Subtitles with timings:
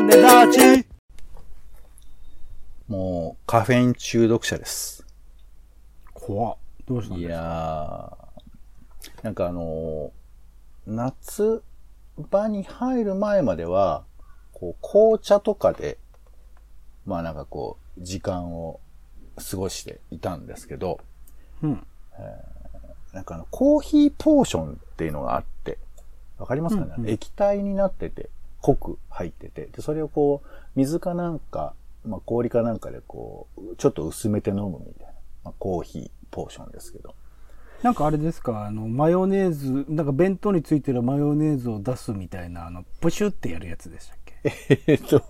[0.00, 0.86] 種立ち
[2.86, 5.04] もう、カフェイン中毒者です。
[6.14, 6.56] 怖っ。
[6.86, 7.34] どうしたんいですか？
[7.34, 10.10] やー、なんかあのー
[10.86, 11.62] 夏
[12.30, 14.04] 場に入る前までは、
[14.54, 15.98] こう、紅茶とかで、
[17.04, 18.80] まあなんかこう、時間を
[19.50, 21.00] 過ごしていたんですけど、
[21.62, 21.86] うん。
[23.12, 25.76] なんかあの、コーヒーポーションっていうのがあって、
[26.38, 28.30] わかりますかね、うんうん液体になってて、
[28.60, 35.12] 濃く入ってて、で、それをこう、水かなんか、まあ氷かなんかでこう、ちょっと薄めて飲むみたいな、
[35.44, 37.14] まあ、コーヒーポーションですけど。
[37.82, 44.82] なんかあれですか、あの、マヨネーズ、なんか弁当についてるマヨネーズを出すみたいな、あの、プシュってやるやつでしたっけ？
[44.88, 45.22] えっと、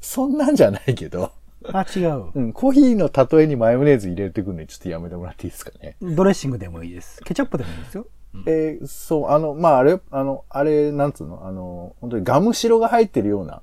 [0.00, 1.32] そんなんじゃないけど、
[1.72, 2.30] あ、違う。
[2.34, 5.96] うん、コーヒーの例えにマヨネーズ入れてくるのにちょっとやめてもらっていいですかね。
[6.00, 7.20] ドレッシングでもいいです。
[7.24, 8.06] ケチャップでもいいですよ。
[8.46, 13.62] えーそう、あの、まあ、あれ、あの、あれ、なんつうのあの、本当にガムシロが入ってるような、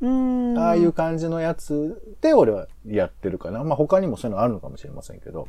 [0.00, 0.58] うーん。
[0.58, 3.64] ああいう感じのやつで俺はやってるかな。
[3.64, 5.48] まあ、他にもそういうのあるのかもしれませんけど。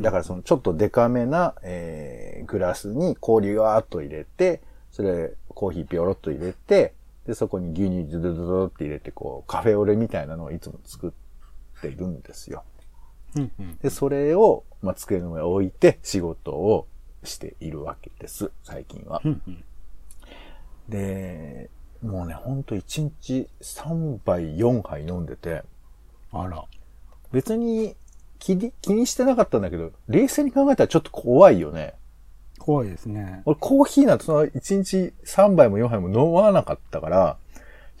[0.00, 4.62] だからそのちょっとデカめな、えー、グラスに氷をわーっと入れて、
[4.92, 6.94] それコーヒーピョロっと入れて、
[7.26, 12.62] で、そこに牛乳ドゥドゥドゥドゥって入れて、こう、カフェオレみたいなのをいつも作っているんですよ。
[13.82, 16.86] で、それを、まあ、机の上に置いて仕事を
[17.24, 19.20] しているわけです、最近は。
[19.24, 19.64] うんうん。
[20.88, 21.70] で、
[22.02, 25.62] もうね、ほんと1日3杯、4杯飲んでて、
[26.32, 26.64] あら。
[27.32, 27.94] 別に
[28.38, 31.94] 気に気にしてなかったんだけど、冷静に考えたらちょっと怖いよね。
[32.58, 33.42] 怖いですね。
[33.44, 37.36] 俺コーヒーなんてその1日3杯も4杯も飲まなかったから、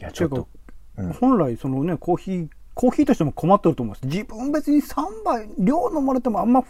[0.00, 0.48] いや、ちょっと、
[0.96, 4.06] うん本来、そのね、コーヒー、コーヒーとしても困ってると思います。
[4.06, 6.62] 自分別に3杯、量飲まれてもあんま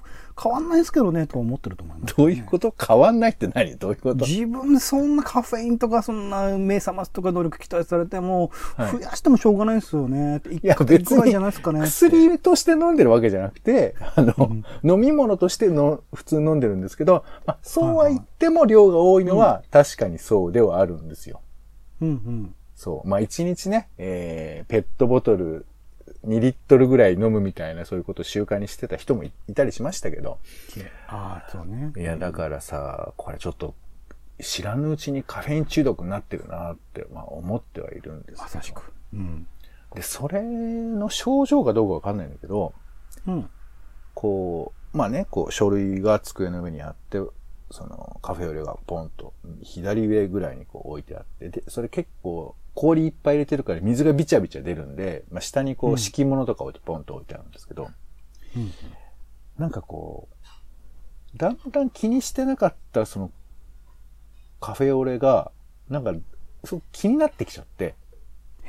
[0.42, 2.74] 変わんないですけどね、と思ってると思います、どういうこと？
[2.74, 3.76] 変わんないって何？
[3.76, 4.24] どういうこと？
[4.24, 10.40] 自分そんなカフェインとかそんな目覚ますとか能力期待されても、はい増やしてもしょうがないですよね。
[10.50, 11.80] いいや、別にじゃないですかね。
[11.80, 14.34] 薬として飲んでるわけじゃなくて、あの、
[14.82, 21.42] 飲み物としての普通飲んでるんですけど、まあ、そうは言っても量が多いのは確かにそうではあるんですよ。
[22.00, 22.54] うんうん。
[22.74, 23.08] そう。
[23.08, 25.66] まあ、一日ね、えー、ペットボトル
[26.26, 30.38] 2リットルぐらい飲むみたいなそういうことを習慣にしてた人もいいたりしましたけど。
[31.06, 31.92] ああ、そうね。
[31.96, 33.74] いや、だからさ、これちょっと
[34.40, 38.92] 知らぬうちにカフェイン中毒になってるなって、まあ、思ってはいるんですまさしく。
[39.12, 39.46] うん。
[39.94, 42.72] で、それの症状かどうかわかんないんだけど、
[43.26, 43.50] うん。
[44.14, 47.18] こう、まあね、こう、書類が机の上にあって、
[47.70, 57.90] その、カフェオレがポンと、左上ぐらいにこう置いてあって、で、それ結構、氷いっぱい入れてるから水がビチャビチャ出るんで、まあ下にこう敷物とか置いてポンと置いてあるんですけど、
[58.56, 58.72] うん。
[59.58, 60.28] なんかこ
[61.34, 63.32] う、だんだん気にしてなかったその、
[64.60, 65.50] カフェオレが、
[65.88, 66.14] なんか、
[66.62, 67.96] そう気になってきちゃって、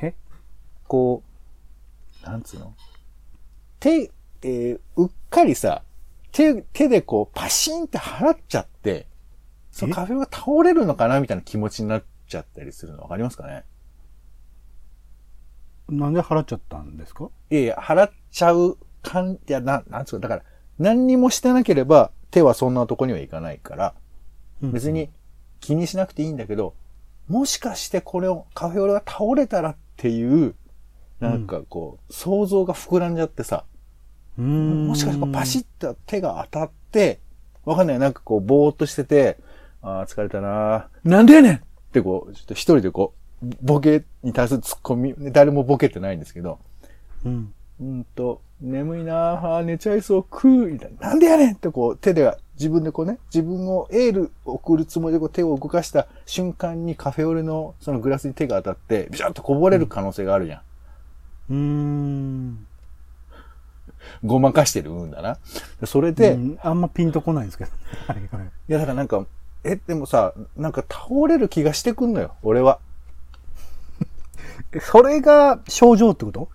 [0.02, 0.14] え？
[0.88, 1.22] こ
[2.24, 2.74] う、なんつうの？
[3.78, 4.10] 手、
[4.42, 5.84] えーうっかりさ、
[6.32, 9.06] 手、手でこう、パシンって払っちゃって、
[9.70, 9.94] そのえ？
[9.94, 13.64] カフェが倒れるのかなみたいな気持ちになっちゃったりするのわかりますかね？
[15.90, 17.28] なんで払っちゃったんですか？
[17.50, 23.94] いやいや、払っちゃうかん、いや、な、なんつうか、だから、何にもしてなければ、手はそんなとこにはいかないから、
[24.62, 25.10] 別に
[25.60, 26.74] 気にしなくていいんだけど、
[27.28, 30.54] もしかしてこれを、カフェオレが倒れたらっていう、
[31.18, 33.64] なんかこう、想像が膨らんじゃってさ、
[34.38, 34.86] うーん。
[34.86, 37.20] もしかしてパシッと手が当たって、
[37.64, 39.38] わかんない、なんかこう、ぼーっとしてて、
[39.82, 41.54] ああ、疲れたななんでやねん！
[41.56, 41.60] っ
[41.92, 43.19] てこう、ちょっと一人でこう、
[43.62, 46.58] ボケに対するツッコミ、誰もボケてないんですけど、
[47.24, 47.52] うん。
[47.80, 51.08] うんと、眠いなああー寝ちゃいそう、くーみたいな。
[51.08, 60.60] なんでやねんってこう、手で、自分でこうね、自分をエール送るつもりでこう手を動かした瞬間にカフェオレのそのグラスに手が当たって、ビシャッとこぼれる可能性があるじゃん。
[61.50, 62.66] うーん。
[64.24, 65.38] ごまかしてるうんだな。
[65.86, 67.70] それで、いうんあんまピンとこないんですけど。
[68.06, 68.50] はいはい。
[68.68, 69.24] やだからなんか、
[69.64, 72.78] え、でもさ、なんか倒れる気がしてくんのよ、俺は。
[74.72, 76.48] えそれが症状ってこと？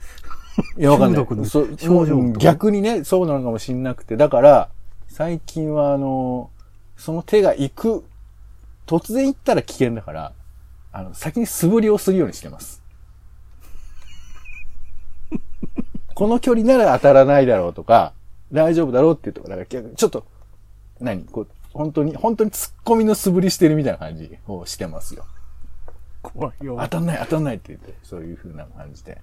[0.77, 1.21] いや、わかんない。
[1.21, 4.15] 中毒のそ症状逆にね、そうなのかもしんなくて。
[4.15, 4.69] だから、
[5.07, 6.49] 最近はあの、
[6.95, 8.05] その手が行く、
[8.87, 10.31] 突然行ったら危険だから、
[10.93, 12.81] あの、先に素振りをするようにしてます。
[16.15, 18.13] この距離なら当たらないだろうとか、
[18.53, 20.25] 大丈夫だろうっていうところ、だからちょっと、
[21.01, 21.25] 何？
[21.25, 25.25] こう、本当に、本当に突っ込みの素振りしてるみたいな感じをしてますよ。
[26.33, 26.87] 怖いよ当。
[26.87, 29.17] たんない当たんないって言って、そういう風な感じで。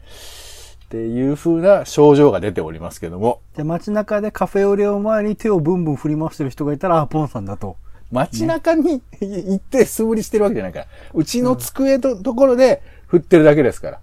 [0.84, 7.76] っていう風な症状が出ておりますけども、じゃあ街中でカフェオレを前に手をブンブン振り回してる人がいたら、あ、ポンさんだと。
[8.10, 14.00] 街中に行って素振りしてるわけじゃないから、うちの机のところで振ってるだけですから。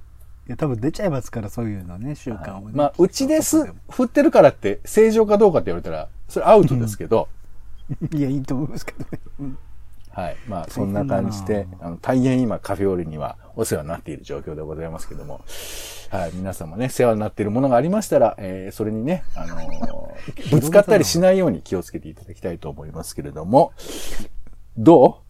[0.49, 2.71] や、多分出ちゃいますから、そういうのね、習慣をね。
[2.73, 7.29] まあ、うちです、振ってるからって正常かどうかって言われたら、それアウトですけど、
[8.13, 9.19] いや、いいと思いますけどね。
[9.39, 9.57] うん
[10.19, 10.37] はい。
[10.47, 15.41] まあ、そんな感じで、あの、大変今、カフェオレにはお世話になっている状況でございますけども、
[16.09, 16.31] はい。
[16.33, 23.71] 皆さんもね、世話になっているものがありましたら、えー、それにね、あのーぶつかったりしないように気をつけていただきたいと思いますけれども、
[24.77, 25.29] どう？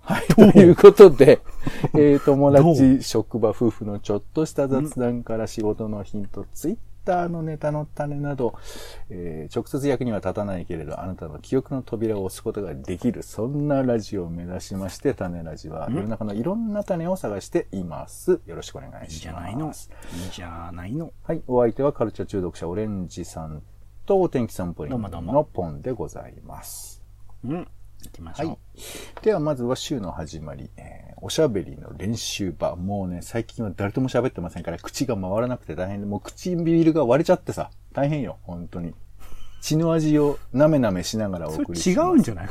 [0.00, 0.26] はい。
[0.34, 1.40] ということで、
[1.94, 8.54] えー、友ど達、職場、夫婦のちょっとした雑談から仕事のヒント、ツイッターのネタの種など、
[9.08, 18.40] えー直接役には立たないけれど、あなたの記憶の扉を押すことができる、そんなラジオを目指しまして、種ラジは世の中のいろんな種を探しています。
[18.46, 19.12] よろしくお願いします。
[19.14, 19.66] いいじゃないの？
[19.66, 19.74] いい
[20.30, 21.12] じゃないの？
[21.24, 21.42] はい。
[21.46, 23.62] お相手はカルチャー中毒者オレンジさん
[24.06, 27.02] とお天気散歩員どうもどうものポンでございます。
[27.44, 27.68] うん。
[28.04, 28.48] 行きましょう。
[28.48, 28.58] はい。
[29.22, 32.74] ではまずは週の始まり、えーおしゃべりの練習場。
[32.76, 38.94] もうね、最近は誰とも喋ってませんから、口が回らなくて大変で、もう唇が割れちゃってさ、大変よ、本当に。
[39.60, 42.08] 血の味をなめなめしながら送りします。
[42.08, 42.48] 違うんじゃない？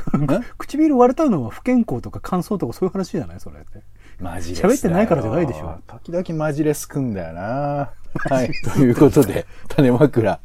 [0.56, 3.40] 唇 割れたのは不健康とか乾燥とかそういう話じゃない？
[3.40, 3.82] それって。
[4.20, 5.80] マジレス喋ってないからじゃないでしょ。
[5.88, 7.90] 時々マジレスくんだよな。
[8.14, 8.50] はい。
[8.72, 10.40] ということで、 種枕、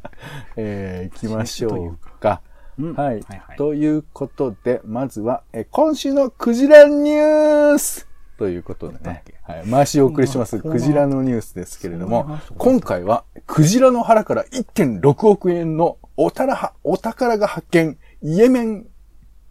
[0.55, 2.41] えー、行きましょうか。
[2.79, 2.93] うん。
[2.93, 3.57] はい、はいはい。
[3.57, 8.07] ということで、まずは、えー今週のクジラニュース。
[8.37, 18.87] ということでね、はい、回しお送りしますクジラのニュースですけれども今回はクジラの腹から1.6億円のおたらはお宝が発見、イエメン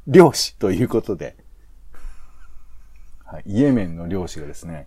[0.06, 1.34] 漁師ということで、
[3.24, 4.86] はい、イエメンの漁師がですね、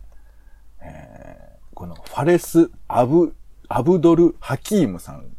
[0.79, 1.47] えー
[1.77, 3.35] このファレス・アブ、
[3.67, 5.29] アブドル・ハキームさん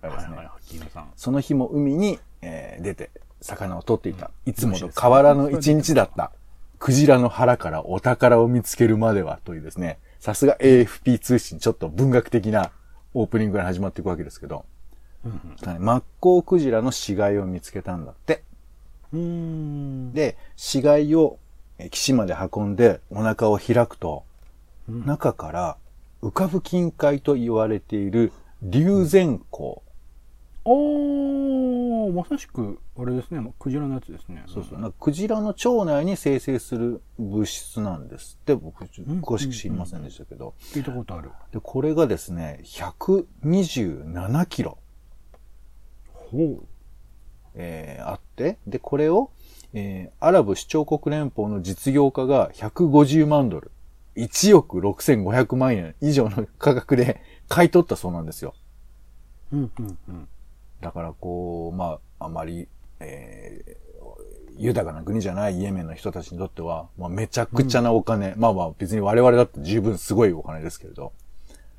[0.00, 1.12] がですね、はいはい、ハキームさん。
[1.16, 3.10] その日も海に、えー出て
[3.40, 4.30] 魚を取っていた。
[4.46, 6.30] いつもと変わらぬ一日だった。
[6.78, 12.72] クジラの腹からお宝を見つけるまではというですね、さすが AFP 通信、ちょっと文学的な
[13.14, 14.64] オープニングから始まっていくわけですけど、
[15.64, 18.42] はいマッコウクジラの死骸を見つけたんだって。
[19.12, 20.12] うーん。
[20.12, 21.38] で、死骸を
[21.78, 24.24] えー岸まで運んでお腹を開くと、
[24.88, 25.76] うん中から
[26.22, 29.82] 浮かぶ金塊と言われている龍涎香。
[30.64, 34.42] おー、まさしく、あれですね、クジラのやつですね。
[34.46, 34.80] そうそう。
[34.80, 40.54] なんかクジラの腸内に生成する物質なんですって、僕、詳しく知りませんでしたけど。
[40.72, 41.30] 聞いたことある。
[41.52, 44.78] で、これがですね、127キロ、
[46.14, 46.66] ほう。
[47.54, 49.30] えーあって、で、これを、
[49.74, 53.70] えーアラブ首長国連邦の実業家が150万ドル、
[54.16, 58.54] 1億6500万円以上の価格で買い取ったそうなんですよ。
[59.52, 60.28] うん、うん、うん。
[60.82, 62.68] だからこう、まあ、あまり、
[63.00, 63.82] えー
[64.58, 71.12] 豊かな国じゃないイエメンの人たちにとっては、まあ、めちゃくちゃなお金、まあまあ別に我々だって十分すごいお金ですけれど。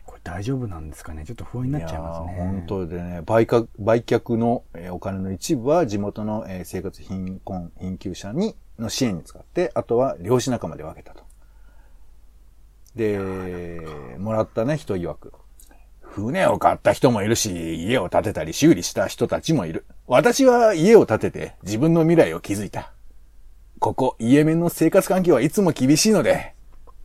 [0.07, 1.23] これ大丈夫なんですかね？
[1.23, 2.35] ちょっと不安になっちゃいますね。
[2.35, 11.23] 本当でね、売却、売却の、えーお金の一部は地元の、えー生活貧困、貧窮者に、の支援に使って、あとは漁師仲間で分けたと。
[12.95, 15.31] で、もらったね、人曰く。
[16.13, 19.85] 船を買った人もいるし、家を建てたり修理した人たちもいる。
[20.05, 22.91] 私は家を建てて自分の未来を築いた。
[23.79, 26.53] ここ、イエメンの生活環境はいつも厳しいので、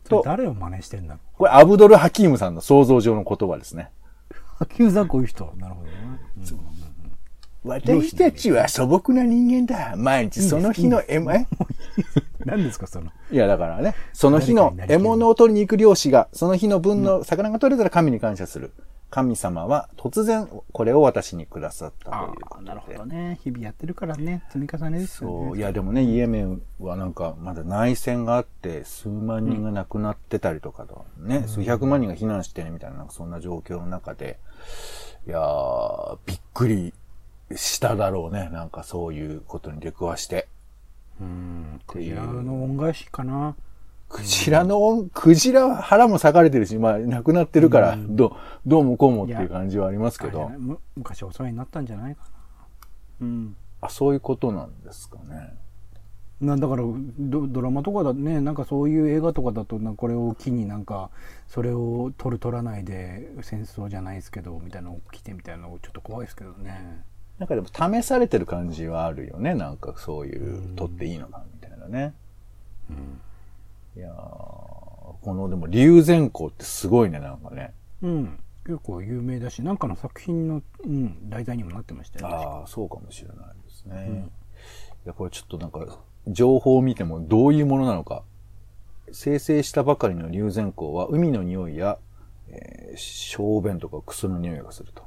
[0.07, 3.89] それ誰を真似してんだろこれアブドル・ハキームさんの想像上の言葉ですね。
[4.31, 4.35] う。
[4.59, 5.51] ハキームさんこういう人。
[5.57, 6.69] なるほどね。
[7.63, 9.95] 私たちは素朴な人間だ。
[9.97, 11.45] 毎日その日の獲物、え
[12.45, 13.11] 何ですか、その。
[13.31, 14.73] いや、だからね、その日の？
[14.87, 18.71] 獲物を取りに行く漁師が、その日の分の魚が取れたら神に感謝する。
[19.09, 22.65] 神様は突然これを私にくださったということで。
[22.67, 23.39] なるほどね。
[23.43, 24.43] 日々やってるからね。
[24.49, 25.53] 積み重ねですよそう。
[25.53, 25.59] ね。
[25.59, 34.39] いや、でもね、イエメンはなんか、まだ内戦があって、数万人が亡くなってたりとかと、ね、数百万人が避難してね、みたいな、なんかそんな状況の中で、
[35.27, 36.93] いやー、びっくり
[37.55, 38.49] しただろうね。
[38.51, 40.47] なんかそういうことに出くわして。
[41.19, 41.81] うん。
[41.87, 43.55] クジラの恩返しかな。
[44.09, 48.31] クジラの恩、クジラは腹も裂かれてるし、まあ、亡くなってるから、どう、
[48.65, 50.51] どうもこうもっていう感じはありますけど
[50.95, 52.27] 昔お世話になったんじゃないかな。
[53.21, 53.55] うん。
[53.81, 55.53] あ、そういうことなんですかね。
[56.41, 56.83] なんだから
[57.19, 61.09] ドドラマとかだねなんかそういう映画とかだとなこれを機になんか
[61.49, 67.03] それを取る取らないで戦争じゃないですけどみたいなの起きてみたいなのちょっと怖いですけどね
[67.39, 69.53] なんかでも試されてる感じはあるよね。
[69.53, 72.13] なんかそういう、取っていいのかみたいなね。
[73.99, 77.73] いやーこのでも龍涎香ってすごいね、なんかね。
[78.01, 84.29] うん結構有名だしなんかの作品の、うん、題材にもなってましたよねああ、そうかもしれないですね。
[85.05, 88.23] いや、これちょっとなんか、情報を見てもどういうものなのか。
[89.11, 91.97] 生成したばかりの龍涎香は海の匂いや
[92.49, 95.03] えー小便とかクソの匂いがすると。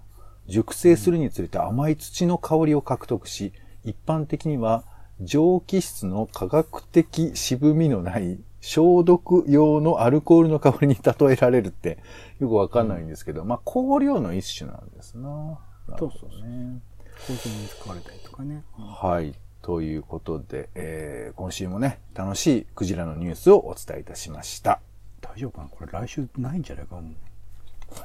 [0.48, 3.52] 熟成するにつれて甘い土の香りを獲得し、
[3.84, 4.84] 一般的には
[5.20, 11.98] 蒸気室の科学的渋みのない消毒用のアルコールの香りに例えられるって
[12.38, 15.58] よくわかんないんですけど、まあ香料の一種なんですな。
[15.98, 16.80] そうそうね。
[17.26, 18.64] コーヒーに使われたりとかね。
[18.78, 19.34] はい。
[19.62, 24.80] ということで、えー今週もね、楽しいクジラのニュースをお伝えいたしました。
[25.20, 25.68] 大丈夫かな？
[25.68, 27.04] これ来週ないんじゃないかもう。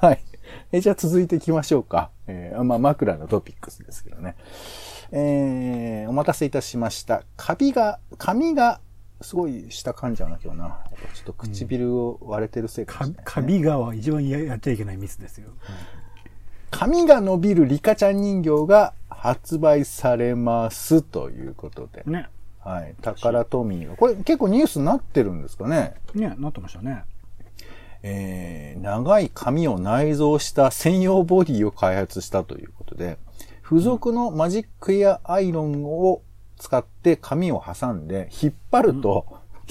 [0.06, 0.20] はい。
[0.72, 2.10] えじゃあ続いていきましょうか。
[2.28, 4.36] えーまあ、枕のトピックスですけどね。
[5.12, 7.24] えーお待たせいたしました。
[7.36, 8.82] カビが、髪が、
[9.21, 10.79] すごい下噛んじゃうな、今日な。
[11.13, 15.50] ちょっと唇を割れてるせいかもしれない、ねカビがは一番ややっちゃいけないミスですよ。
[16.69, 22.03] 髪が伸びるリカちゃん人形が発売されますということで。
[22.05, 22.29] ね。
[22.59, 22.95] はい。
[23.01, 23.95] タカラトミーが。
[23.95, 25.95] これ結構ニュースになってるんですかね？
[26.13, 27.03] ね、なってましたね。
[28.03, 33.17] えー長い髪を内蔵した専用ボディを開発したということで、
[33.63, 36.21] 付属のマジックエアアイロンを
[36.58, 39.26] 使って髪を挟んで、引っ張ると、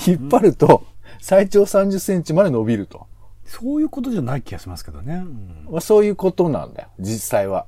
[0.07, 0.85] 引っ張ると、
[1.21, 3.07] 最長30センチまで伸びると。
[3.45, 5.15] そういうことじゃない気がしますけどね。
[5.15, 7.67] うんまあそういうことなんだよ、実際は。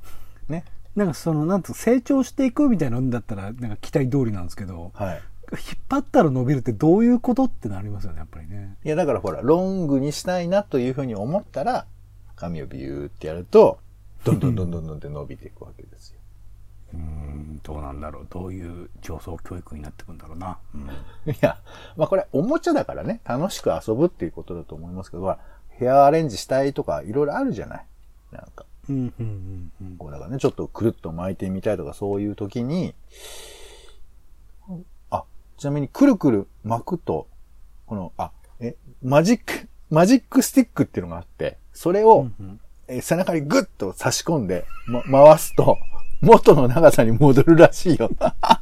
[0.49, 0.65] ね。
[0.97, 5.23] なんかその、なんと成長していくみたいなのだったら、なんか期待通りなんですけど、はい。
[5.53, 8.77] 引っ張ったら伸びるってどういうことってなりますよね、やっぱりね。
[8.85, 11.87] いや、だからほら、ロングにしたいなというふうに思ったら、
[12.37, 13.79] 髪をビューってやると、
[14.25, 16.18] どんどんどんどんどんって伸びていくわけですよ。
[16.95, 18.27] うーん、どうなんだろう。
[18.31, 20.59] どういう上層教育になってくんだろうな。
[20.75, 20.83] うん。
[21.31, 21.61] いや、
[21.97, 25.37] まあこれ、おもちゃだからね、楽しく遊ぶっていうことだと思いますけど、
[25.71, 27.87] ヘアアレンジしたいとか、いろいろあるじゃない？
[28.33, 29.97] なんか、うん、うん、うん、うん。
[29.97, 32.95] こうだからね、ちょっとくるっと巻いてみたいとか、そういう時に、
[35.11, 35.25] あ、
[35.57, 37.27] ちなみにくるくる巻くと、
[37.87, 45.77] この、あ、え、マジック、マジックスティックっていうのがあって、それを、うんえー背中にグッと差し込んで、ま、回すと、
[46.21, 48.11] 元の長さに戻るらしいよ。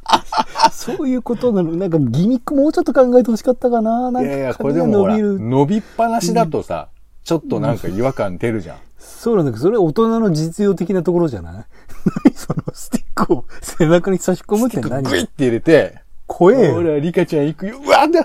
[0.71, 1.75] そういうことなの。
[1.75, 4.11] なんかギミックもうちょっと考えてほしかったかな。
[4.11, 5.39] なんかいやいや、これでも伸びる。
[5.39, 6.89] 伸びっぱなしだとさ、
[7.23, 8.77] ちょっとなんか違和感出るじゃん。
[8.99, 11.53] そうなんだけど、それ大人の実用的なところじゃない？
[12.25, 15.03] 何そのスティックを背中に差し込むって何？
[15.09, 16.73] グイって入れて、怖えよ。
[16.75, 17.79] ほら、リカちゃん行くよ。
[17.83, 18.23] うわで、あ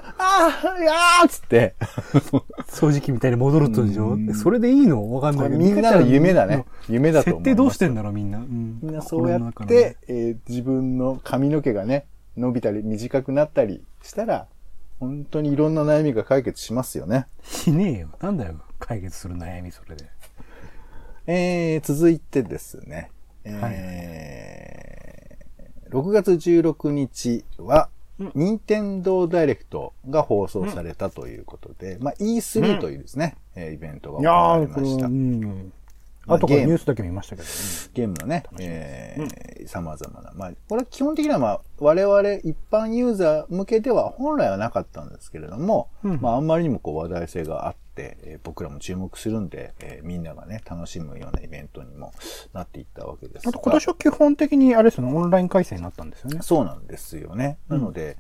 [0.79, 1.75] ー、いやーっつって。
[2.69, 4.11] 掃除機みたいに戻るとでしょ？
[4.11, 5.13] うんそれでいいの？
[5.15, 5.59] わかんないけど。
[5.59, 6.65] みんなの夢だね。
[6.89, 7.43] 夢だと思う。
[7.43, 8.39] 設定どうしてんだろう、みんな。
[8.39, 12.07] うんみんなそうやって、えー自分の髪の毛がね、
[12.37, 14.47] 伸びたり短くなったりしたら、
[14.99, 17.27] 本当にいろんな悩みが解決しますよね。
[17.45, 18.09] しねえよ。
[18.21, 20.07] なんだよ、解決する悩み、それで。
[21.27, 23.11] えー、続いてですね、
[23.45, 24.32] えー
[25.93, 27.91] 6月16日は、
[28.35, 35.07] 任天堂ダイレクトが放送されたということで、まあ E3 というですね、えーイベントが行われました。
[35.07, 35.73] うん。
[36.27, 37.49] まああとからニュースだけ見ましたけど。
[37.95, 40.33] ゲームのね、えー様々な。
[40.35, 52.13] まあ、これは基本的にはまあ、我々一般ユーザー向けでは本来はなかったんですけれども、うんまあ、あんまりにもこう話題性があって、えー僕らも注目するんで、えーみんながね、楽しむようなイベントにも
[52.53, 53.51] なっていったわけですが。
[53.51, 56.39] あと今年は基本的にあれですよね、オンライン回線になったんですよね。
[56.43, 57.59] そうなんですよね。
[57.69, 58.17] なので、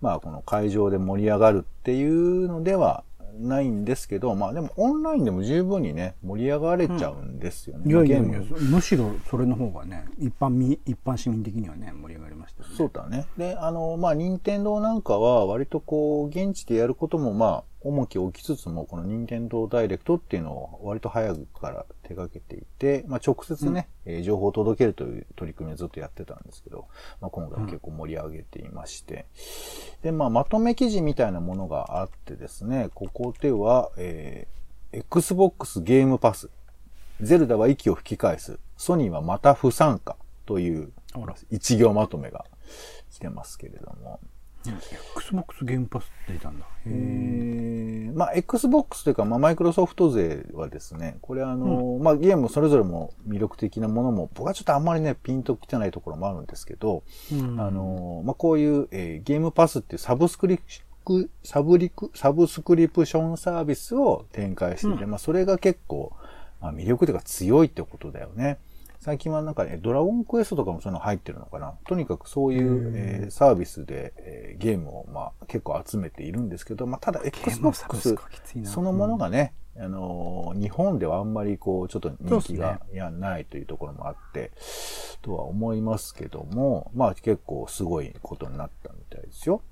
[0.00, 3.02] まあこの会場で盛り上がるっていうのでは
[3.38, 7.84] ないんですけど、まあでもオンラインでも十分にね、盛り上がれちゃうんですよね。
[7.90, 12.74] いやいやいやゲーム、むしろそれの方がね、一般み、一般市民的にはね、盛り上がりましたよね。
[12.76, 13.26] そうだね。
[13.36, 26.86] で、あの、まあ、任天堂なんかは割とこう、現地でやることもまあ、重きを置きつつも、この任天堂ダイレクトっていうのを割と早くから手掛けていて、まあ、直接ね、えー情報を届けるという取り組みをずっとやってたんですけど、
[27.20, 29.26] まあ、今回は結構盛り上げていまして、
[30.02, 34.56] で、まあ、まとめ記事みたいなものがあってですね、ここでは、えー
[34.92, 36.48] Xbox ゲームパス、
[37.20, 40.16] ゼルダは息を吹き返す、ソニーはまた不参加
[40.46, 40.92] という
[41.50, 42.46] 一行まとめが
[43.10, 44.20] 来てますけれども。
[45.16, 46.66] Xbox ゲームパスって出たんだ。
[46.86, 48.10] へええ。
[48.12, 60.58] ーまあ、Xbox というか、まあ、マイクロソフト勢はですね、これあの、まあ、ゲームそれぞれも魅力的なものも、僕はちょっとあんまりね、ピンときてないところもあるんですけど、うんあの、まあ、こういう、えーゲームパスっていうサブスクリ
[61.04, 66.12] プ、サブリク、サブスクリプションサービスを展開していて、まあ、それが結構、
[66.60, 68.58] まあ、魅力というか強いってことだよね。
[69.06, 71.74] 最近はなんかね、ドラゴンクエストとかもそういうの入ってるのかな。
[71.86, 77.84] とにかくそういう、えーサービスで、えーゲームを、まあ、結構集めているんですけど、まあ、ただ Xbox
[78.66, 84.50] そのものがね、あのー日本ではあんまりこう、ちょっと人気が、いや、ないというところもあって、
[85.22, 89.62] とは思いますけども、まあ結構すごいことになったみたいですよ。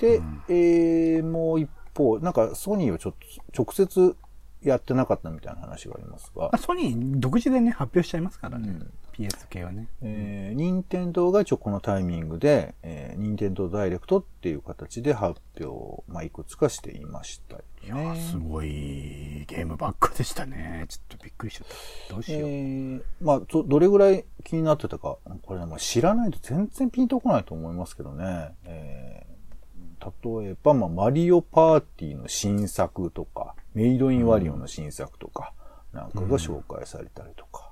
[0.00, 3.14] で、えーもう一方、なんかソニーはちょっ
[3.54, 4.16] と直接
[4.62, 8.68] やってなかったみたいな話がありますがまあ、、ソニー独自でね、発表しちゃいますからね。
[8.68, 9.88] うん PS 系はね。
[10.00, 20.84] えー、任天堂が一応このタイミングで、えー、任天堂ダイレクトっていう形で発表、まあ、いくつかしていましたよいやすごいゲームばっかでしたね。
[20.88, 21.66] ちょっとびっくりしちゃっ
[22.08, 22.14] た。
[22.14, 22.42] どうしよう。
[22.42, 28.50] えー、まあ、ど、どれぐらい気になってたか、これね、もう知らないと全然ピンとこないと思いますけどね。
[28.64, 29.09] えー、
[30.00, 35.52] 例えば、まあ、マリオパーティーの新作とか、メイドインワリオの新作とか、
[35.92, 37.70] なんかが紹介されたりとか。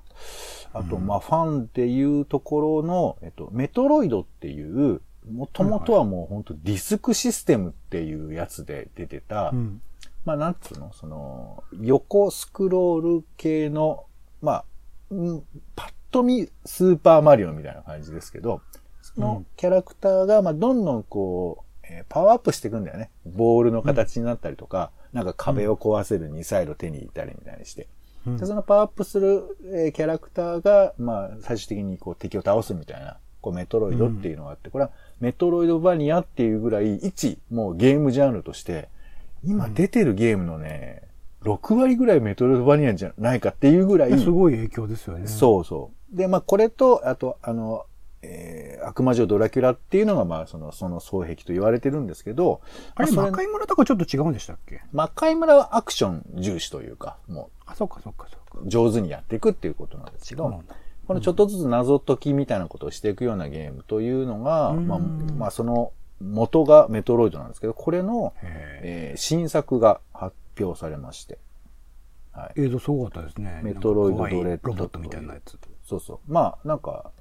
[0.73, 9.81] あと、まあ、ファンでいうところの、えっと、メトロイドっていう、もともとはもう本当ディスクシステムっていうやつで出てた、うん。
[10.25, 14.05] まあ、なんつうの、その、横スクロール系の、
[14.41, 14.65] まあ、
[15.11, 15.43] うん
[15.75, 18.61] パッと見スーパーマリオみたいな感じですけど、
[19.01, 23.09] そのキャラクターが、まあ、どんどんこう、えーパワーアップしていくんだよね。
[23.25, 27.87] ボールの形になったりとか、なんか壁を壊せるミサイルを手に入れたりみたいにして。
[28.27, 38.89] うんでそのパワーアップする、えーキャラクターが、まあ、最終的にこう敵を倒すみたいな、こうメトロイドっていうのがあって、これはメトロイドバニアっていうぐらい、一、もうゲームジャンルとして、
[39.43, 41.03] 今出てるゲームのね、
[41.43, 45.27] 6割ぐらいメトロイドバニアじゃないかっていうぐらい、すごい影響ですよね。
[45.27, 46.17] そうそう。
[46.17, 47.85] で、まあ、これと、あと、あの、
[48.21, 52.61] えー悪魔女ドラキュラっていうのが、まあ、その、その双璧と言われてるんですけど、
[52.95, 54.81] あれ、まあそ魔界村とかちょっと違うんでしたっけ？
[54.93, 58.59] 魔界村はアクション重視というか、もあ、そっかそっかそっか。
[58.63, 60.63] う、上手にやっていくっていうことなんですけど。
[61.07, 71.39] このちょっとずつ謎解きみたいなことをしていくようなゲームというのが、うんまあ、まあ、その元がメトロイドなんですけど、これの、へえー新作が発表されまして、
[72.31, 72.59] はい。
[72.59, 73.59] ー映像すごかったですね。
[73.63, 75.57] メトロイドドレッドロボットみたいなやつ。
[75.83, 76.31] そうそう。
[76.31, 77.11] まあ、なんか、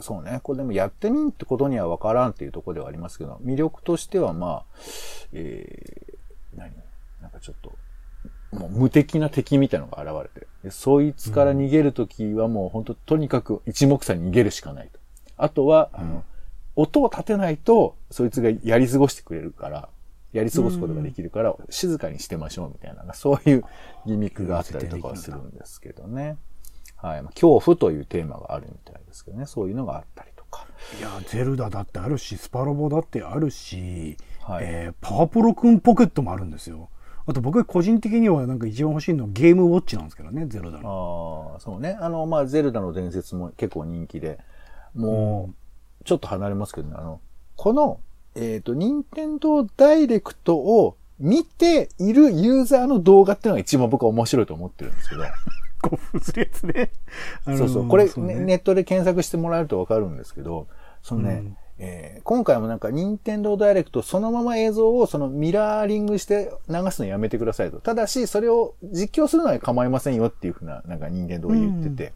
[0.00, 0.40] そうね。
[0.42, 4.64] これでもやってみんってことには分からんっていうところではありますけど、魅力としてはまあ、
[5.32, 6.72] えー、何？
[7.22, 7.72] なんかちょっと、
[8.56, 15.00] もう無敵な敵みたいなのが現れて、でそいつから逃げるときはもう本当とにかく一目散に逃げるしかないと。
[15.36, 16.24] あとは、あの、
[16.76, 19.88] 音を立てないと、そいつがやり過ごしてくれるから、
[20.32, 23.64] やり過ごすことができるから、静かにしてましょうみたいな、そういう
[24.06, 26.36] ギミックがあったりとかはするんですけどね。
[27.04, 27.22] はい。
[27.22, 29.44] まあ、恐怖というテーマがあるみたいですけどね。
[29.46, 30.66] そういうのがあったりとか。
[30.98, 36.88] いや、ゼルダだってあるし、スパロボだってあるし、はいえーパワプロくんポケットもあるんですよ。
[37.26, 41.52] あと僕個人的にはなんか一番欲しいのはゲームウォッチなんですけどね、ゼルダの。
[41.54, 41.96] ああ、そうね。
[42.00, 44.38] あの、まあ、ゼルダの伝説も結構人気で、
[44.94, 45.50] も
[46.02, 47.20] う、ちょっと離れますけどね、あの、
[47.56, 48.00] この、
[48.34, 55.22] えっ、と、任天堂ダイレクトを見ているユーザーの動画っていうのが一番僕は面白いと思ってるんですけど、
[55.88, 56.90] 興奮するやつね。
[57.44, 57.88] あのーそうそう。
[57.88, 60.66] これ、ねネットで検索してもらえるとわかるんですけど、
[61.02, 67.80] そのね、うんえー今回もなんか、任天堂ダイレクトそのまま映像をそのミラーリングして流すのやめてくださいと。
[67.80, 72.12] ただし、それを実況するのは構いませんよっていうふうな、なんか任天堂が言ってて。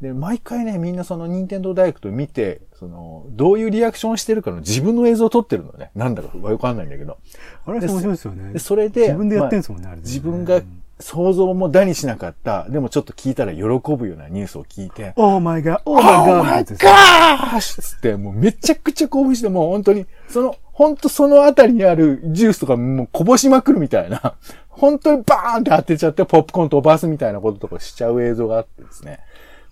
[0.00, 5.90] で、毎回ね、みんなその任天堂ダイレクト見て、その、どういうリアクションしてるかの自分の映像を撮ってるのね。
[5.96, 7.18] なんだかわかんないんだけど。
[7.66, 8.58] あれ面白いですよねで。
[8.60, 10.62] それで、自分でやってんすもんね、まああれね自分が
[11.00, 16.72] 想像もだにしなかった、でもちょっと聞いたら喜ぶようなニュースを聞いて、 Oh my God、oh oh my God my って。
[16.72, 24.34] やガーつって、もうめちゃくちゃ興奮して、もう本当に、その、本当そのあたりにあるジュースとかもうこぼしまくるみたいな、
[24.68, 29.18] 本当にバーンって当てちゃってポップコーン飛ばすみたいなこととかしちゃう映像があってですね。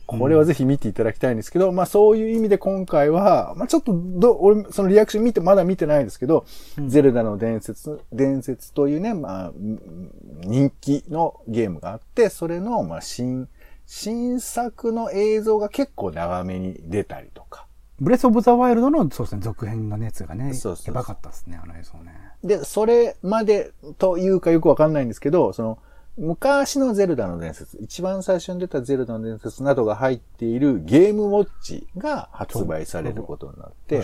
[0.06, 6.46] これはぜひ見ていただきたいんですけど、まあそういう意味で今回は、まあちょっとど、俺、そのリアクション見て、まだ見てないですけど、
[6.86, 10.10] ゼルダの伝説、伝説というね、まあ、うん
[10.42, 13.48] 人気のゲームがあって、それの、まあ新、
[13.84, 17.66] 新作の映像が結構長めに出たりとか。
[17.98, 22.12] ブレスオブザワイルドの、そうですね、続編の熱がね、そうそうそうやばかったですね、あの映像ね。
[22.44, 25.78] で、それまでというかよくわかんないんですけど、その、
[26.18, 33.96] 昔のゼルダの伝説、一番最初に出たゼルダの伝説などが入っているゲームウォッチが発売されることになって。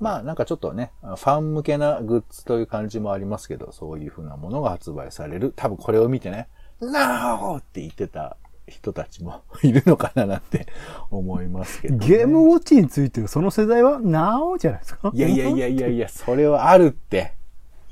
[0.00, 5.54] まあなんかちょっとね、ファン向けなグッズという感じもありますけど、そういう風なものが発売される。
[5.56, 6.48] 多分これを見てね、
[6.80, 8.36] なーって言ってた
[8.68, 10.66] 人たちもいるのかななんて
[11.10, 12.06] 思いますけど、ね。
[12.06, 15.10] ゲームウォッチについてるその世代は、なおじゃないですか？
[15.14, 17.32] いやいやいやいやいや、それはあるって。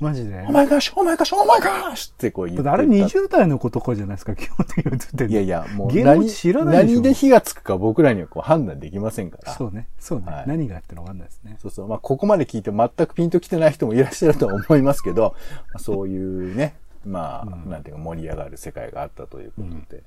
[0.01, 0.45] マジで？
[0.49, 0.51] お。
[0.51, 9.53] 前がし、お前がし、お前がしってこう言ってあれ20代の子とかじゃないですか、基本的に映っていやいや、もう何チ知らないで何で火がつくか僕らにはこう判断できませんから。
[9.53, 9.87] そうね。
[9.99, 10.25] そうね。
[10.25, 11.57] はい何があってのわかんないですね。
[11.61, 11.87] そうそう。
[11.87, 15.35] まあ、ここまで聞いて全くピンときてない人もいらっしゃるとは思いますけど、
[15.69, 19.73] まあそういうね、まあ、うんなんていうか盛り上がる世界があったということで。
[19.73, 20.01] うん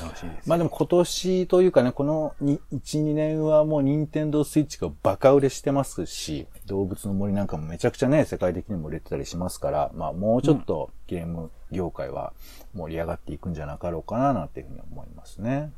[0.00, 0.48] 楽しいです。
[0.48, 12.32] まあでも今年というかね、この1、2年はもう任天堂スイッチがバカ売れしてますし、動物の森なんかもめちゃくちゃね、世界的にも売れてたりしますから、まあもうちょっとゲーム業界は
[12.74, 15.72] 盛り上がっていくんじゃなかろうかななんていうふうに思いますね。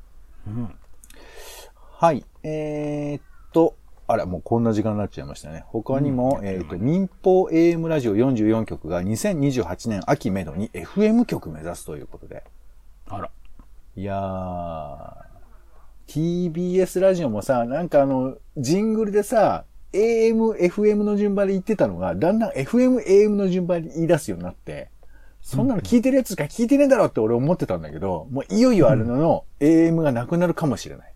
[0.47, 0.75] うん。
[1.99, 2.25] はい。
[2.43, 3.75] えー、っと、
[4.09, 5.65] あら、もうこんな時間になっちゃいましたね。
[5.67, 12.45] 他にも、うんえーっと、民放 AM ラジオ44局が2028年秋めどに FM 局目指すということで。
[13.09, 13.31] あら。
[13.97, 24.91] いやー、TBS ラジオもさ、なんかあの、ジングルでさ、AM、FM の順番で言ってたのが、だんだん FM、AM の順番で言い出すようになって、
[25.41, 31.13] そんなの聞いてるやつしか聞いてねえだろって俺思ってたんだけど、もういよいよあれの AM がなくなるかもしれない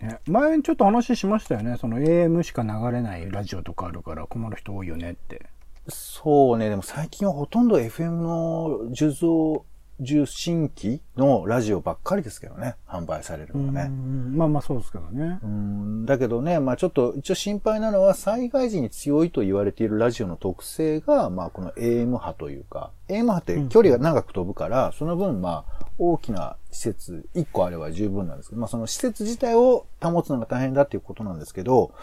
[0.00, 1.76] ね、前にちょっと話しましたよね。
[1.78, 5.46] その AM しか流れないラジオとかあるから困る人多いよねって。
[5.88, 9.64] そうね、でも最近はほとんど FM の受像、
[9.98, 13.82] 受信機のラジオばっかりですけどね、販売されるのはね。
[13.88, 15.46] うんまあまあそうですけどねう。
[15.46, 31.94] んだけどね、まあちょっと一応心配なのは災害時に強いと言われているラジオの特性が、まあこの AM 波というか、AM 波って距離が長く飛ぶから、その分まあ大きな施設1個あれば十分なんですけど、まあその施設自体を保つのが大変だっていうことなんですけど、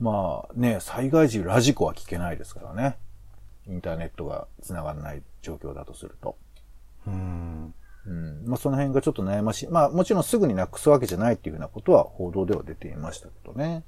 [0.00, 2.96] まあね、災害時ラジコは聞けないですからね。
[3.68, 6.36] インターネットが繋がらない状況だとすると。
[7.06, 7.74] うん。
[8.06, 8.44] うん。
[8.46, 9.68] まあ、その辺がちょっと悩ましい。
[9.68, 13.84] まあ、もちろんすぐになくすわけじゃないっていうふうなことは報道では出ていましたけどね。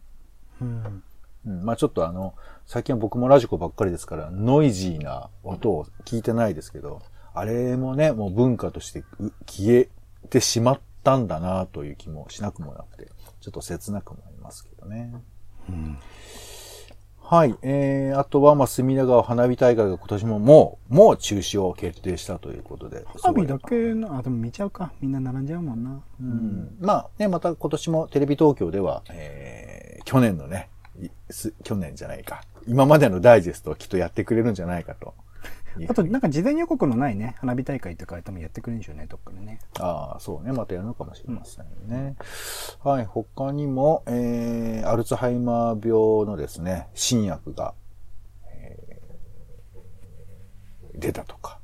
[0.60, 1.02] うん。
[1.46, 1.64] うん。
[1.64, 2.34] まあ、ちょっとあの、
[2.66, 7.02] 最近は僕もラジコばっかりですから、ノイジーな音を聞いてないですけど、
[7.34, 9.88] あれもね、もう文化としてう消え
[10.30, 15.12] てしまったんだなという気もしなくもなくて、ちょっと切なくもありますけどね。
[15.68, 15.98] うん。
[17.26, 17.56] はい。
[17.62, 23.02] えー、あとは、まあ、隅田川花火大会が今年ももう、もう中止を決定したということで。
[23.22, 24.92] 花火だけの、あ、でも見ちゃうか。
[25.00, 26.02] みんな並んじゃうもんな。
[26.20, 26.76] ううん。
[26.80, 30.68] まあね、また今年もテレビ東京では、えー、去年のね、
[31.00, 32.42] いす去年じゃないか。
[32.66, 35.14] 今までのダイジェストをきっとやってくれるんじゃないかと。
[35.88, 39.58] あと、なんか事前予告のないね、花火大会とか多分やってくれるんでしょうね、どっかでね。
[39.80, 40.52] ああ、そうね。
[40.52, 42.16] またやるのかもしれませんね。
[42.82, 43.04] はい。
[43.04, 47.74] 他にも、えー、アルツハイマー病のですね、新薬が、
[48.46, 48.94] えー
[50.96, 51.58] 出たとか、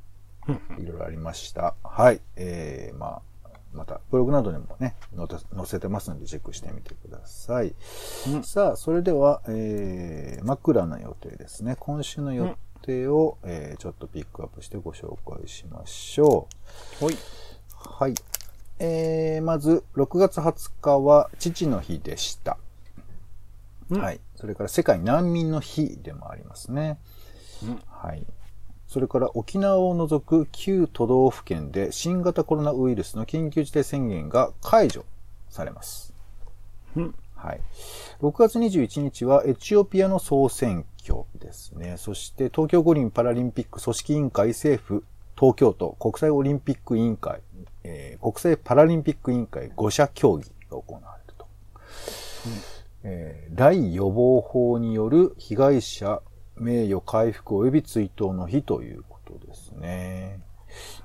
[0.77, 1.75] いろいろありました。
[1.83, 2.21] はい。
[2.35, 3.21] えー、まあ、
[3.73, 7.73] また、ブログなどにもね、載せてますので、チェックしてみてください。
[8.27, 11.75] うんさあ、それでは、えー、枕の予定ですね。
[11.79, 16.47] 今週の予定を、えーちょっとピックアップしてご紹介しましょ
[17.01, 17.05] う。
[17.05, 17.15] はい。
[17.75, 18.15] はい。
[18.79, 22.57] えー、まず、6月20日は父の日でした。
[23.89, 24.19] うんはい。
[24.35, 26.97] それから世界難民の日でもありますね。
[27.63, 28.25] うんはい。
[28.87, 35.05] それから沖縄を除く9都道府県で新型コロナウイルスの緊急事態宣言が解除
[35.49, 36.13] されます。
[36.95, 37.15] うん。
[37.41, 37.61] はい。
[38.21, 41.95] 6月21日はエチオピアの総選挙ですね。
[41.97, 45.03] そして東京五輪パラリンピック組織委員会政府
[45.35, 47.41] 東京都国際オリンピック委員会、
[47.83, 51.47] えー国際パラリンピック委員会5者協議が行われると。
[53.03, 56.21] えー大予防法による被害者
[56.55, 60.39] 名誉回復及び追悼の日ということですね。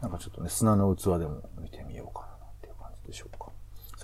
[0.02, 3.35] なんかちょっとね、砂の器でも見てみようかなっていう感じでしょうか。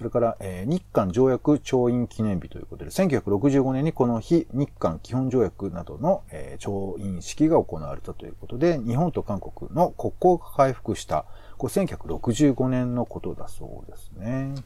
[0.03, 11.25] それから、えー日韓条約調印記念日ということで、1965年にこの日、日韓基本条約などの、えー調印式が行われたということで、日本と韓国の国交が回復した、
[11.57, 14.57] これ1965年のことだそうですね。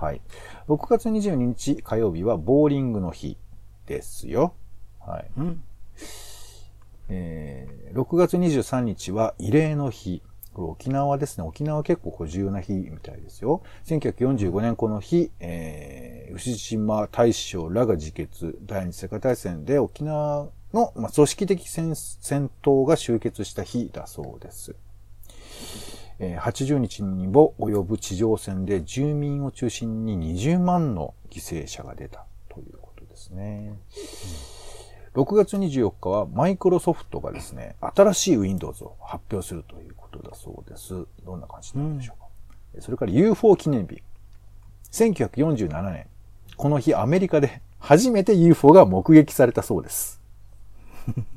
[0.00, 0.20] はい。
[0.68, 3.36] 6月22日火曜日はボーリングの日
[3.86, 4.54] ですよ。
[5.00, 5.30] はい。
[5.36, 5.64] うん。
[7.08, 10.22] えー6月23日は慰霊の日。
[10.52, 11.44] これ沖縄ですね。
[11.44, 13.62] 沖縄結構こう重要な日みたいですよ。
[13.86, 24.76] 1945年この日、えー牛島大将らが自決、第二次世界大戦で沖縄の、まあ、組織的戦戦闘が終結した日だそうです。
[26.20, 33.76] えー80日にも及ぶ地上戦で住民を中心に20万の犠牲者が出たということですね。
[35.14, 41.06] 6月24日はマイクロソフトがですね、新しい Windows を発表するということだそうです。
[41.24, 42.80] どんな感じなんでしょうか。
[42.80, 44.02] それから UFO 記念日。
[44.92, 46.06] 1947年。
[46.56, 50.20] この日アメリカで初めて UFO が目撃されたそうです。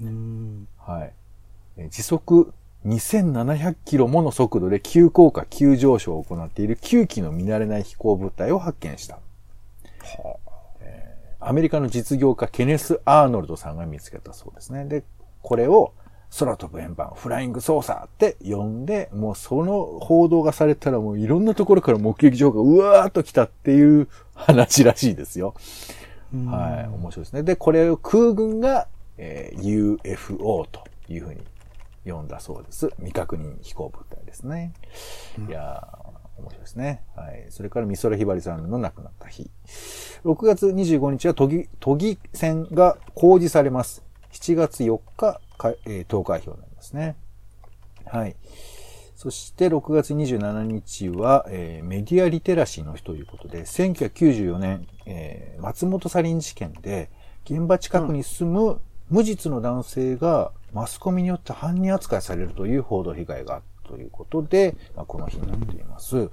[0.01, 0.67] うん。
[0.77, 1.13] はい。
[1.77, 2.53] えー時速
[2.85, 9.19] 2700キロもの速度で急降下、急上昇を行っている9機の見慣れない飛行物体を発見した。
[10.81, 14.85] えーアメリカの実業家ケネス・アーノルドさんが見つけたそうですね。
[14.85, 15.03] で、
[15.41, 15.93] これを
[16.39, 25.53] 空飛ぶ円盤、フライング操作って呼んで、もうその報道がされたらもういろんなところから目撃情報がうわーっと来たっていう話らしいですよ。
[26.33, 27.43] はい、面白いですね。
[27.43, 31.41] で、これを空軍が、えー UFO というふうに
[32.11, 32.89] 呼んだそうです。
[32.97, 34.73] 未確認飛行物体ですね。
[35.47, 37.03] いやー、面白いですね。
[37.15, 37.45] はい。
[37.49, 39.51] それから美空ひばりさんの亡くなった日。
[40.25, 44.03] 6月25日は都議、都議選が公示されます。
[44.31, 47.15] 7月4日か、えー投開票になりますね。
[48.05, 48.35] はい。
[49.15, 57.09] そして6月27日は、えーメディアリテラシーの日ということで、1994年、えー松本サリン事件で、
[57.45, 66.29] 現場近くに住む無実の男性がマスコミによって犯人扱いされるという報道被害があったということで、まあ、この日になっています。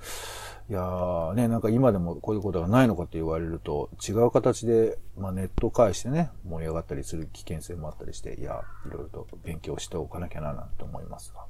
[0.70, 11.44] いやーね、なんか今でもこういうことがないのかって言われると、違う形で、まあ、ネットを介してね、盛り上がったりする危険性もあったりして、いや、いろいろと勉強しておかなきゃななんて思いますが。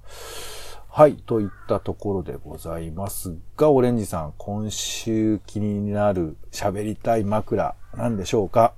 [0.89, 8.73] はい、といったところでございますが、オレンジさん、今週気になる喋りたい枕、なんでしょうか？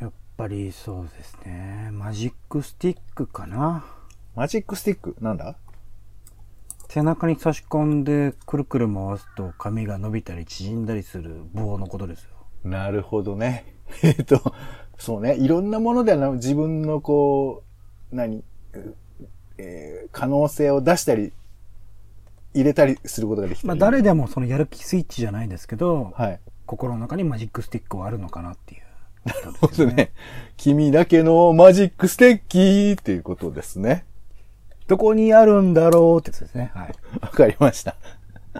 [0.00, 1.90] やっぱりそうですね。
[1.92, 3.84] マジックスティックかな。
[4.34, 5.16] マジックスティック？
[5.20, 5.56] なんだ？
[6.88, 12.30] 背中に差し込んでくるくる回すと髪が伸びたり縮んだりする棒のことですよ。
[12.64, 13.74] なるほどね。
[14.02, 14.40] えっと、
[14.98, 15.36] そうね。
[15.36, 17.62] いろんなものでな自分のこ
[18.12, 18.44] う、何、
[19.58, 21.32] えー可能性を出したり、
[22.54, 23.68] 入れたりすることができたり。
[23.68, 26.40] まあ誰でもそのやる気スイッチじゃないですけど、はい。
[26.64, 28.82] 心の中にマジックスティックはあるのかなっていう
[29.44, 30.12] ことそうですよね。
[30.56, 34.04] 君だけのマジックステッキーっていうことですね。
[34.86, 36.70] どこにあるんだろうってやつですね。
[36.74, 36.94] はい。
[37.20, 37.96] わかりました。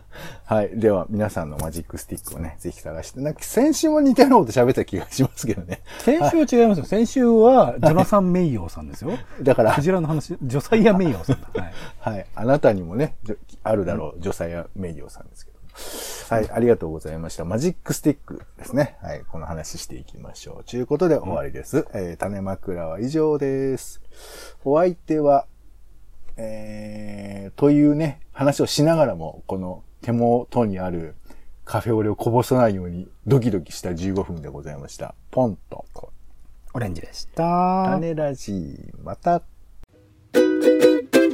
[0.44, 0.70] はい。
[0.74, 3.20] では、皆さんのマジックスティックをね、ぜひ探して。
[3.20, 5.82] なんか先週も似たようなこと喋った気がしますけどね。
[5.98, 6.84] 先週は違いますよ。
[6.84, 9.12] 先週は、ジョナサン・メイヨーさんですよ。
[9.42, 11.62] だからクジラの話、ジョサイア・メイヨーさんだ。
[11.62, 12.16] はい。
[12.16, 12.26] はい。
[12.34, 13.16] あなたにもね、
[13.62, 15.56] あるだろう、ジョサイア・メイヨーさんですけど。
[16.28, 16.50] はい。
[16.50, 17.44] ありがとうございました。
[17.44, 18.96] マジックスティックですね。
[19.00, 19.22] はい。
[19.30, 20.64] この話していきましょう。
[20.64, 21.86] ということで終わりです。
[21.92, 24.00] えー、種枕は以上です。
[24.64, 25.46] お相手は、
[26.36, 31.14] えー、というね、話をしながらも、この手元にある
[31.64, 35.14] カフェオレをこぼさないようにドキドキした15分でございました。
[35.30, 35.84] ポンと。
[36.74, 37.88] オレンジでした。
[37.92, 39.42] 種ラジ、また。「